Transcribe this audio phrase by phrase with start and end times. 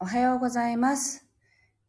[0.00, 1.26] おはようございます。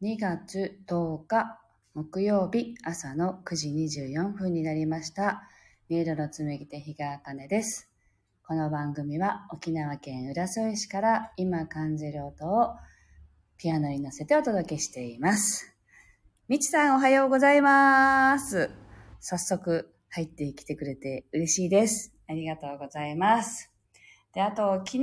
[0.02, 1.60] 2月10日
[1.94, 5.44] 木曜日朝の9時24分になりました。
[5.90, 7.88] ミイラの紡ぎ手日川茜です。
[8.48, 12.78] この番組は沖縄県浦添市から今感じる音を
[13.60, 15.76] ピアノに乗せてお届けしています。
[16.48, 18.72] みちさんおはようございます。
[19.20, 22.12] 早速入ってきてくれて嬉しいです。
[22.28, 23.70] ありがとうございます。
[24.34, 25.00] で、あと、昨日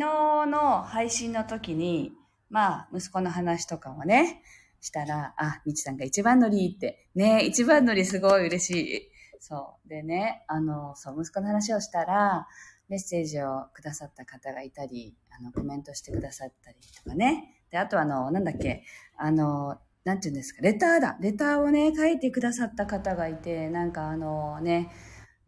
[0.47, 2.13] の配信の時に、
[2.49, 4.43] まあ、息子の話とかもね、
[4.81, 9.11] したら、あ、みちさんが一番乗りって、ね、一番乗りすごい嬉しい。
[9.41, 9.89] そう。
[9.89, 12.47] でね、あの、そう、息子の話をしたら、
[12.89, 17.63] メッセージをくださった方がいたり、あの、コメントしてくださったりとかね。
[17.71, 18.85] で、あとあの、なんだっけ、
[19.17, 21.17] あの、なんて言うんですか、レターだ。
[21.21, 24.93] レターをね、書いてくださった方がいて、なんかあのね、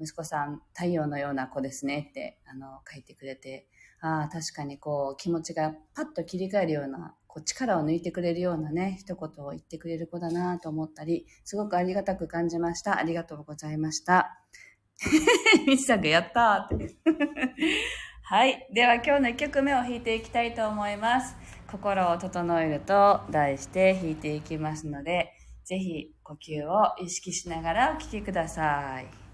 [0.00, 3.68] 息子さん、太陽のような子ですねって、あの、書いてくれて、
[4.00, 12.98] ああ、確かにこう、気持ちがパッと切り替えるような、こう、力を抜いてくれるようなね、一言を言ってくれる子だなと思ったり、すごくありがたく感じました。
[12.98, 14.38] ありがとうございました。
[15.66, 16.96] みちさんがやったーって。
[18.22, 18.68] はい。
[18.72, 21.34] では今日の1曲目を弾いていきたいと思います。
[21.70, 25.32] 心を整えると題して弾いていきますので、
[25.64, 29.00] ぜひ呼吸を意識しながらお聴きくださ。
[29.00, 29.27] い。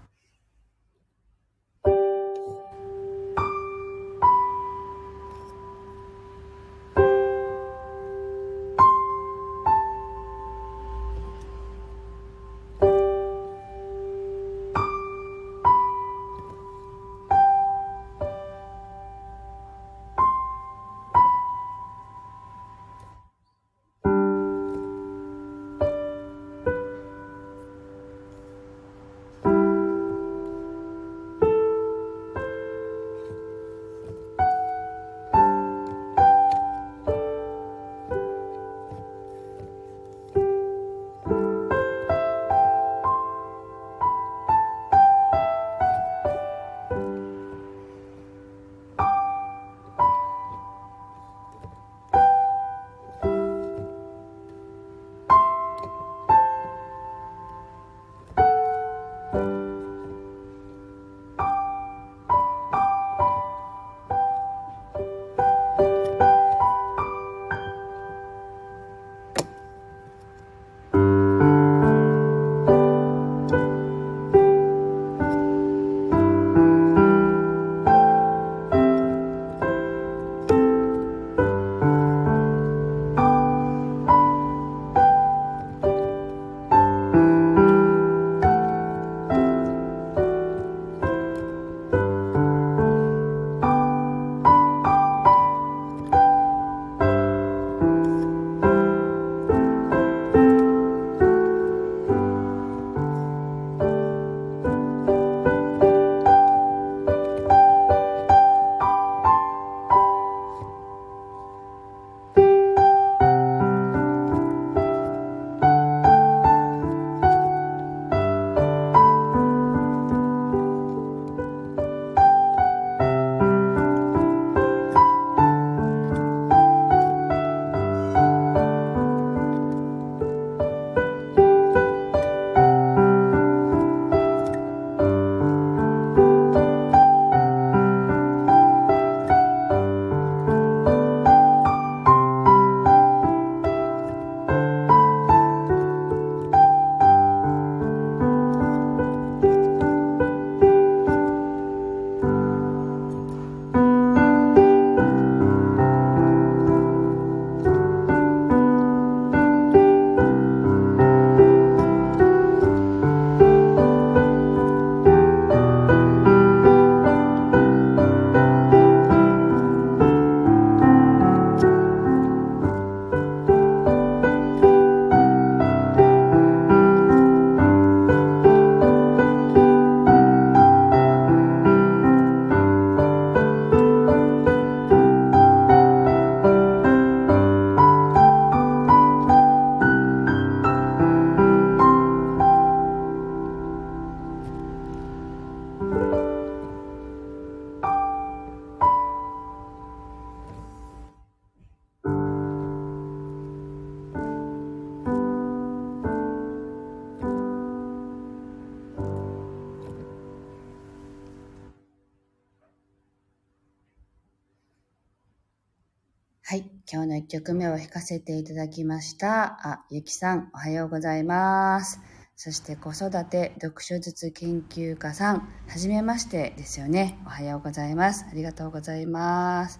[217.27, 219.57] 今日の一曲目を弾かせていただきました。
[219.67, 221.99] あ、ゆきさん、おはようございます。
[222.35, 225.37] そして子育て読書術研究家さん、
[225.67, 227.17] はじめましてですよね。
[227.25, 228.25] おはようございます。
[228.29, 229.79] ありがとうございます。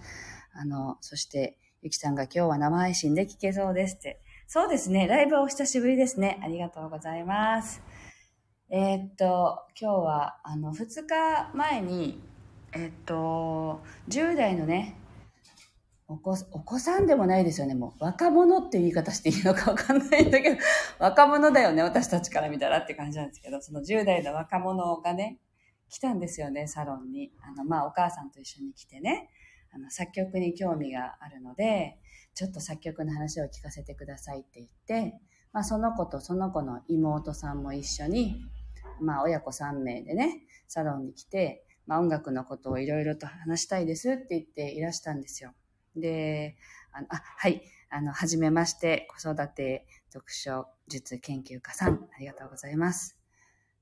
[0.53, 4.21] あの、そして、ゆきさんが今日は生配信で聞けそうですって。
[4.47, 5.07] そうですね。
[5.07, 6.39] ライブはお久しぶりですね。
[6.43, 7.83] ありがとうございます。
[8.71, 12.19] えー、っと、今日は、あの、2日前に、
[12.73, 14.95] えー、っと、10代のね、
[16.07, 17.73] お子お子さんでもないですよね。
[17.73, 20.57] もう若者っていう言い方していいのかわかんないんだけど、
[20.99, 21.81] 若者だよね。
[21.81, 25.39] 私たちから見たらって感じなんですけど、その10代の若者がね、
[25.89, 27.31] 来たんですよね、サロンに。
[27.41, 29.29] あの、まあ、お母さんと一緒に来てね、
[29.71, 31.97] あの、作曲に興味があるので、
[32.35, 34.69] ちょっと作曲の話を聞かせてくださいって言っ
[35.11, 35.19] て、
[35.53, 38.43] まあ、その子とその子の妹さんも一緒に、
[39.01, 45.53] まあ、親子3名でね、サロンに来て、まあ、音楽のことをいろいろと話したいですって言っていらしたんですよ。
[45.95, 46.57] で、
[46.91, 53.17] あのあはい、あの、はじめまして、子育て読書術研究家さん、ありがとうございます。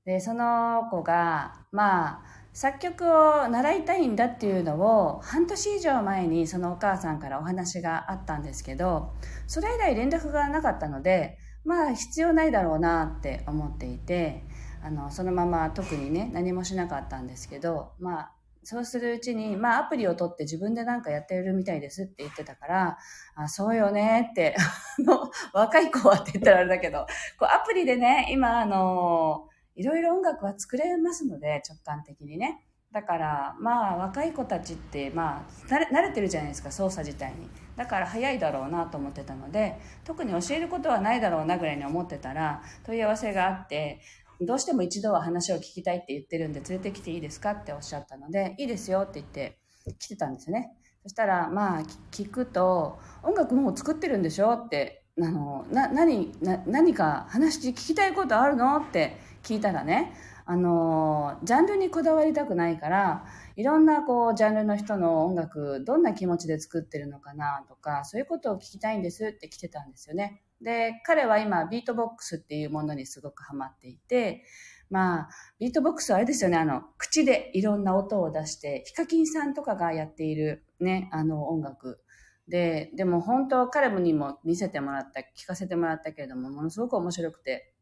[0.04, 2.22] で、その子が、まあ、
[2.52, 9.12] 作曲を習いたいんだっていうのを半年以上前にそのお母さんからお話があったんですけど、
[9.48, 14.44] それ以来連絡がなかったので、まあ必要ないだろうなって思っていて、
[14.84, 18.32] あの、そのまま特にね、何もしなかったんですけど、まあ、
[18.64, 22.98] そうするうちに、まあアプリを取って自分でなんかやってるみたいですって言ってたから、
[23.36, 24.56] あそうよねって、
[24.98, 27.06] あの、若い子はって言ったらあれだけど、
[27.38, 32.64] こうアプリでね、今あの、いろいろ音楽は作れますので、直感的にね。
[32.92, 37.50] だから、まあ若い子たちって、まあ慣れてるじゃないですか、操作自体に。
[37.76, 44.00] だから早いだろうなと思ってたので、特に教えることはないだろうなぐらいに思ってたら、問い合わせがあって、
[44.46, 49.58] どうしても一度は話を聞きたいって言ってるんで連れてきていいですかっておっしゃったので、いいですよって言って
[49.98, 50.76] 来てたんですね。
[51.02, 60.14] そしたら、まあ、聞くと、音楽もう作ってるんでしょって、あの、な、何、な、何か話聞きたいことあるのって聞いたらね、
[60.46, 63.24] あの、ジャンルにこだわりたくないから、
[63.56, 70.42] いろんなこう、ジャンルの人の音楽、どんな気持ちで作ってるのかなとか、そういうことを聞きたいんですって来てたんですよね。
[70.64, 74.44] で、彼は今、ビートボックスっていうものにすごくハマっていて、
[74.90, 75.28] まあ、
[75.58, 82.00] ビートボックスはあれですよね、あの、口でいろんな音を出して、ヒカキンさんとかがやっているね、あの音楽。
[82.48, 87.73] で、でも本当彼にも見せてもらった、聞かせてもらったけれども、ものすごく面白くて、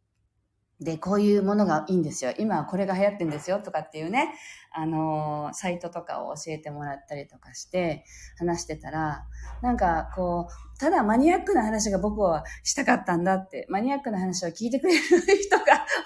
[0.84, 2.32] で、こういうものがいいんですよ。
[2.38, 4.34] 今はこれが流行ってんですよとかっていうね、
[4.72, 8.04] あのー、サイトとかを教えてもらったりとかして
[8.38, 9.26] 話してたら、
[9.62, 15.64] なんかこう、ただマニアックな話が僕はしたかったんだって、マニアックな話を聞いてくれる人が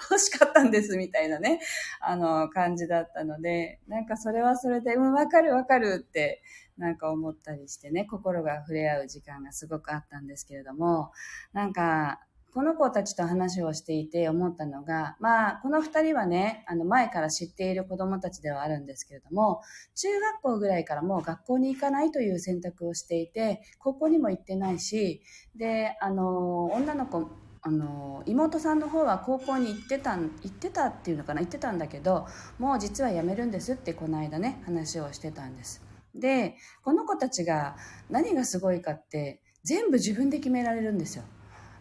[0.09, 1.59] 欲しかったんですみたいなね、
[2.01, 6.43] あの、感じだったので、なんかそれはそれで、うん、わかるわかるって、
[6.77, 11.11] なんか思ったりしてね、心が触れ合う時間がすごくあったんですけれども、
[11.53, 12.21] なんか、
[12.53, 19.61] この子たちと話をしていて思ったのが、まあ、この二人はね、あの、前から知っている子供たちではあるんですけれども、
[19.95, 25.21] 中学校ぐらいからもう学校に行かないという選択をしていて、高校にも行ってないし、
[25.55, 27.29] で、あの、女の子、
[27.61, 32.25] あの妹さんの方は高校に行ってた行ってたっていうのかな行ってたんだけど
[32.59, 35.83] もう実は辞めるんですってこの間ね話をしてたんです。
[36.15, 37.75] でこの子たちが
[38.09, 41.25] 何がすごいかって全部自分で決められるんですよ。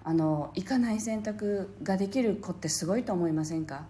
[0.08, 3.88] あの行かない選択ができる子ってすごいと思いませんか？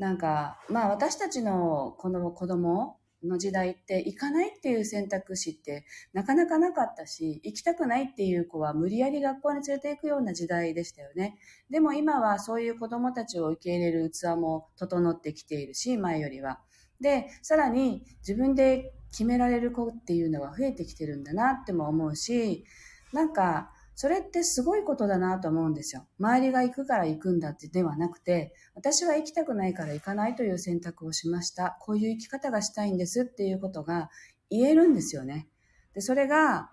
[0.00, 11.38] なんかまあ私たちのこの子供の時代って行かないっていう選択肢ってなかなかなかったし、行きたくないっていう子は無理やり学校に連れて行くような時代でしたよね。
[11.70, 16.58] でも今はそういう子供たちを受け入れる器も整ってきているし、前よりは。
[17.00, 22.64] で、さらに自分で決められる子っていうのは増えてきてるんだなっても思うし、
[23.12, 26.06] なんかそれってすごいことだなと思うんですよ。
[26.18, 31.76] 周りが行くから行くんだってではなくて、私は行きたくないから行かないという選択をしました。
[31.80, 34.10] こういう生き方がしたいんですっていうことが
[34.50, 35.48] 言えるんですよね。
[35.94, 36.70] で、それが、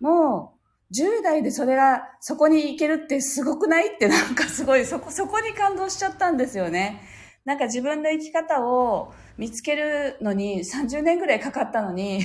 [0.00, 3.94] もう、10代でそれが、そこに行けるってすごくない？
[3.94, 7.00] ってなんかすごい、そこ、そこに感動しちゃったんですよね。
[7.50, 12.20] なんか自分の生き方を見つけるのに30年ぐらいかかったのに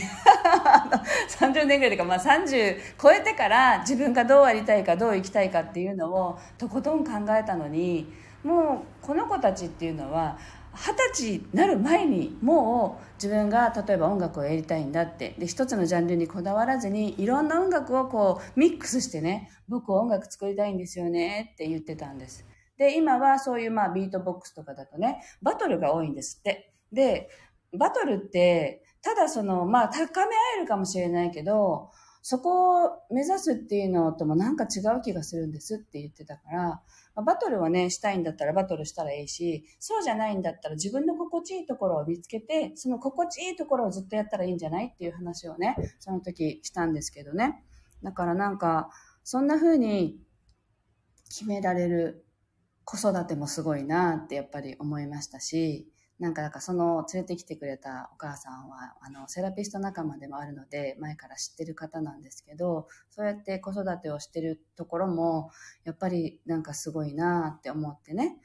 [1.40, 8.14] 30年ぐらいというか、まあ、30超えてから自分がどうありたいかどう生きたいかっていうのをとことん考えたのに
[8.44, 10.38] もうこの子たちっていうのは
[10.76, 22.46] 二十歳になる前にもう自分が例えば音楽をやりたいんだってで一つのジャンルにこだわらずにいろんな音楽をこうミックスしてね僕音楽作りたいんですよねって言ってたんです。
[22.78, 27.30] で今はそういうまあビートボックスとかだとねバトルが多いんですってで
[27.78, 31.92] バトルってただそのまあ高め合えるかもしれないけど
[32.28, 36.82] そこを目指すっていうのともなんか違う気がするんですって言ってたから、
[37.24, 47.64] バトルをね、したいんだったらバトルしたらいいし、そうじゃないんだったら自分の心地いいところを見つけて、その心地いいところをずっとやったらいいんじゃないっていう話をね、その時したんですけどね。
[48.02, 48.90] だからなんか、
[49.24, 50.18] そんな風に
[51.30, 52.25] 決められる
[52.86, 55.88] 子育てもすごいなってやっぱり思いましたし、
[56.20, 65.50] なんか、なんかその連れてきてくれたお母さんは、あの、セラピスト仲間でもあるので、前から知ってる方なんですけど、そうやって子育てをしてるところも、
[65.84, 68.38] やっぱりなんかすごいなって思ってね。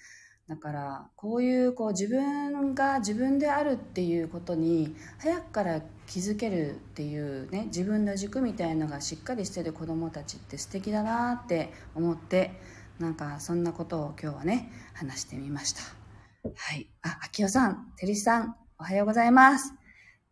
[0.48, 12.60] だから、こういう、こう自分が自分であるっていうことに、早くから気づけるっていうね、自分の軸みたいのがしっかりしてる子供たちって素敵だなって思って、
[13.00, 15.80] なんかそんなことを今日はね、話してみました。
[16.54, 16.90] はい。
[17.00, 19.72] あ、秋代さん、てりさん、おはようございます。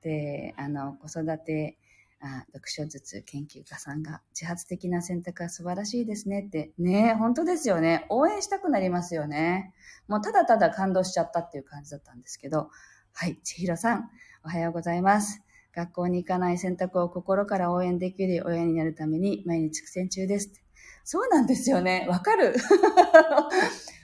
[0.03, 1.79] で、あの、子育て、
[2.21, 6.73] あ読書術研究家さんが、自発的な選択は素晴らしいですねって。
[6.77, 8.05] ね本当ですよね。
[8.11, 9.73] 応援したくなりますよね。
[10.07, 12.69] もうただただ感動しちゃったっていう感じだったんですけど。
[13.15, 13.39] はい。
[13.45, 14.11] 千尋さん、
[14.45, 15.41] おはようございます。
[15.75, 20.68] 学校に行かない選択を心から応援できる親になるために毎日苦戦中です。
[21.05, 22.07] そうなんですよね。
[22.09, 22.55] わかる。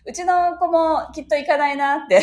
[0.06, 2.20] うちの子もきっと行かないなって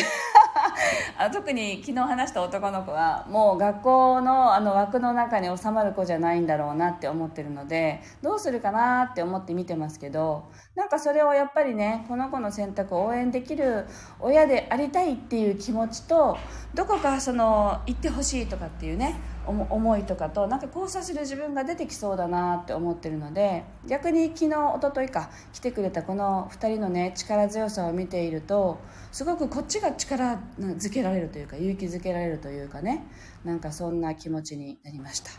[1.18, 10.44] あ特に昨日話した男の子はもう学校のあの枠の中に収まる子じゃないんだろうなって思ってるのでどうするかなって思って見てますけど
[10.76, 13.86] なんかそれをやっぱりねこの子の選択を応援できる
[14.20, 16.38] 親でありたいっていう気持ちと
[16.74, 19.16] どこかその行ってほしいとかっていうね
[19.46, 28.78] 思いとかとなんか交差する自分が出てきそうだなって思ってるので逆に昨日一昨日か来てくれたこの2人のね力強さを見ていると
[29.10, 33.04] すごくこっちが力づけられるというか勇気づけられるというかね
[33.44, 35.30] なんかそんな気持ちになりました。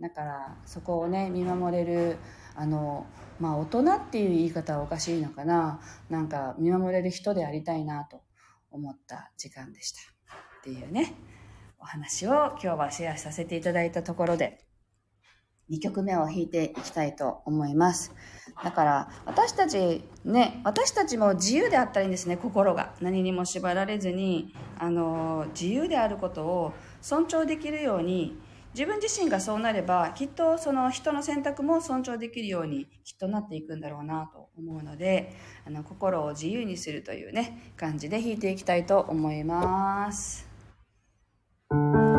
[0.00, 2.18] だからそこをね見守れる
[2.54, 3.06] あの
[3.40, 8.22] まあ大人っていう言い方はおかしいのかななんか見守れる人でありたいなと
[8.70, 10.00] 思った時間でした。
[10.60, 11.14] っていうね。
[11.86, 14.58] お話を今日はシェアさせていただいたところで、
[15.70, 18.12] 2曲目を弾いていきたいと思います。
[18.64, 22.92] だから、私たちね、私たちも自由であったらいいんですね、心が。
[23.00, 28.36] 何にも縛られずに、あの、自由であることを尊重できるように、
[28.74, 40.45] 自分自身がそうなれば、きっとその人の選択も尊重できるようにきっとなっていくんだろうなと思うので、あの、心を自由にするというね、感じで弾いていきたいと思います。
[41.70, 42.15] 了。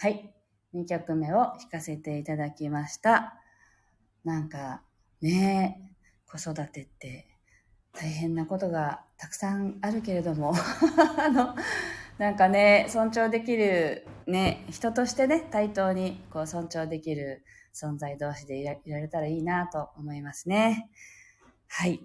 [0.00, 0.32] はい。
[0.74, 3.34] 2曲目を弾かせていただきました。
[4.24, 4.82] なんか、
[5.20, 5.92] ね
[6.30, 7.26] 子育てって
[7.92, 10.52] 大変なことがたくさんあるけれども
[11.18, 11.56] あの、
[12.16, 17.42] なんかね、尊重できる、ね、人としてね、対等にこう尊重できる
[17.74, 20.88] 存在同士でいられたらいいなと思いますね。
[21.66, 22.00] はい。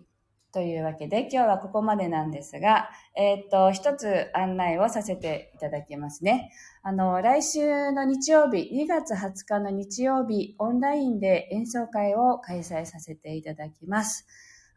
[0.53, 6.51] というわけで、今日はここまでなんですが、えー、っと、一つ案内をさせていただきますね。
[6.83, 14.27] あの、来週の日曜日、2月20日の日曜日、オンラインで演奏会を開催させていただきます。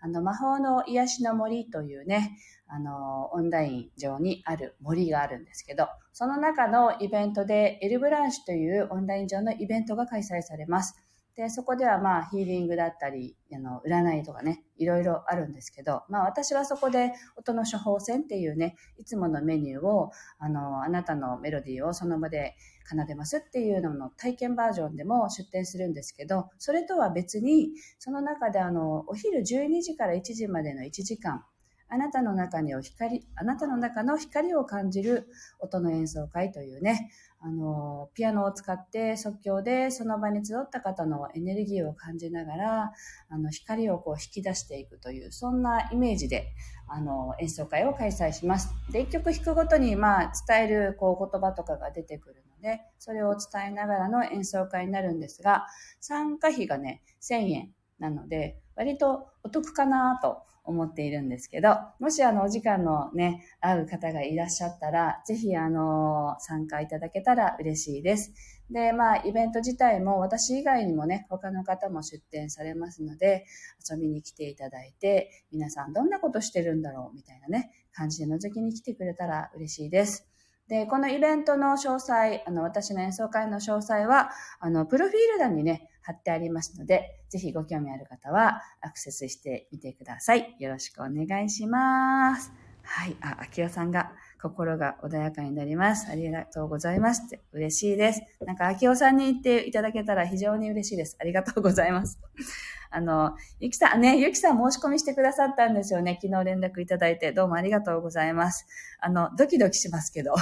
[0.00, 11.05] あの、魔法の癒しの森というね、あの、オンライン上にある森があるんですけど、その中のイベントで、エルブランシュというオンライン上のイベントが開催されます。
[11.36, 22.56] で、そこではまあヒーリングだったり、あの、占いとかね、いろいろあるんですけど、まあ私はそこで音の処方箋っていうね、いつものメニューを、あの、あなたのメロディーをその場で
[22.88, 31.44] 奏でますっていうのの体験バージョンでも出展するんですけど、それとは別に、その中であの、お昼12時から1時までの1時間、
[31.88, 35.28] あなたの中にお光、あなたの中の光を感じる
[35.60, 37.10] 音の演奏会というね、
[37.46, 42.92] あの、ピアノを使って即興でその場に集った方のエネルギーを感じながら、
[43.28, 46.48] あの、光をこう引き出していくという、そんなイメージで、
[46.88, 48.74] あの、演奏会を開催します。
[48.90, 55.68] で、一曲弾くごとに、まあ、伝える、こう、言葉とかが出てくるので、それを伝えながらの演奏会になるんですが、
[56.00, 68.32] 参加費がね、1000円なので、割とお得かなと思っているんですけど、もしあのお時間のね、会う方がいらっしゃったら、ぜひあの、参加いただけたら嬉しいです。
[68.70, 73.46] で、まあ、イベント自体も私以外にもね、他の方も出展されますので、
[73.88, 80.26] 遊びに来ていただいて、皆さんどんなことしてるんだろうみたいなね、感じで覗きに来てくれたら嬉しいです。
[80.68, 90.54] で、このイベントの詳細、あの、私の演奏会の詳細は、あの、プロフィール欄にね、貼ってありますので、ぜひご興味ある方はアクセスしてみてください。
[90.60, 92.52] よろしくお願いします。
[92.84, 93.16] はい。
[93.20, 94.12] あ、秋代さんが
[94.48, 96.08] 心が穏やかになります。
[96.10, 98.22] ありがとうございますって嬉しいです。
[98.44, 101.16] なんか秋代さんに言っていただけたら非常に嬉しいです。
[101.20, 102.18] ありがとうございます。
[102.90, 106.18] あの、ゆきさん、ね、ゆきさん申し込みしてくださったんですよね。
[106.22, 108.66] 昨日連絡いただいて、どうもありがとうございます。
[109.00, 110.34] あの、ドキドキしますけど。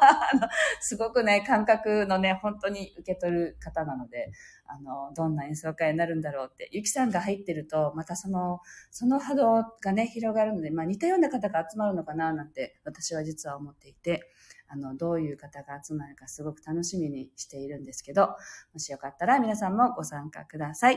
[0.80, 4.30] すごくね、感覚のね、本当に受け取る方なので、
[4.66, 14.30] あの、どんな演奏会になるんだろうって、ゆきさんが入ってると、またその、その波動がね、広がるので、まあ似たような方が集まるのかな、なんて、私は実は思っていて、
[14.68, 18.28] あの、どういう方が集まるかすごく楽しみにしているんですけど、
[18.72, 20.96] もしよかったら皆さんもご参加ください。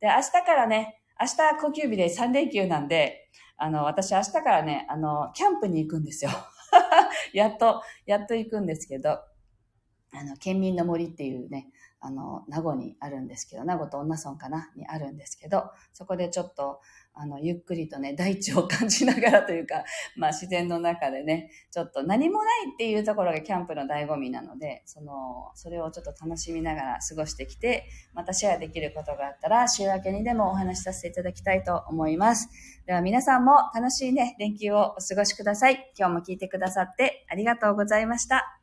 [0.00, 6.32] で、明日からね、明日呼吸日で3連休なんで、あの、私明日からね、あの、キャンプに行くんですよ。
[7.32, 9.10] やっと、やっと行くんですけど、
[10.14, 11.70] あの、県民の森っていうね、
[12.02, 16.80] あの、名護にあるんですけど、名護と女村かなにあるんですけど、そこでちょっと、
[17.14, 19.84] あの、ゆっくりとね、 大地を感じながらというか、
[20.16, 32.48] まあ自然の中でね、ちょっと何もないっていうところがキャンプの醍醐味なので、その、それをちょっと楽しみながら過ごしてきて、またシェアできることがあったら、週明けにでもお話しさせていただきたいと思います。
[32.84, 35.92] では皆さんも楽しいね、連休をお過ごしください。
[35.96, 38.58] 今日も聞いてくださってありがとうございました。